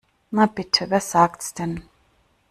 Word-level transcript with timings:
Na 0.31 0.47
bitte, 0.47 0.89
wer 0.89 0.99
sagt's 0.99 1.53
denn? 1.53 1.83